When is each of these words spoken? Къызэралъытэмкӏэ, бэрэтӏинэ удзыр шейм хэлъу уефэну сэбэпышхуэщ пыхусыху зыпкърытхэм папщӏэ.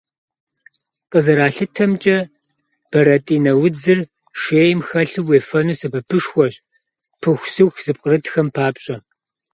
Къызэралъытэмкӏэ, 1.11 2.17
бэрэтӏинэ 2.91 3.51
удзыр 3.63 3.99
шейм 4.41 4.79
хэлъу 4.87 5.23
уефэну 5.27 5.77
сэбэпышхуэщ 5.79 6.55
пыхусыху 7.21 7.81
зыпкърытхэм 7.83 8.47
папщӏэ. 8.55 8.95